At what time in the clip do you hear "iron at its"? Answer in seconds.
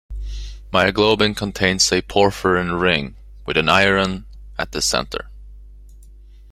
3.69-4.87